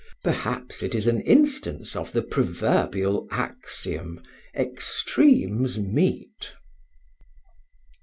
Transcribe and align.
Perhaps 0.23 0.81
it 0.81 0.95
is 0.95 1.05
an 1.05 1.21
instance 1.21 1.95
of 1.95 2.11
the 2.11 2.23
proverbial 2.23 3.27
axiom, 3.29 4.19
extremes 4.55 5.77
meet. 5.77 6.55